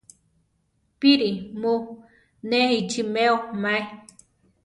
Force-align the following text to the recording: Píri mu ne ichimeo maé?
Píri 0.99 1.31
mu 1.59 1.73
ne 2.49 2.59
ichimeo 2.79 3.35
maé? 3.61 3.81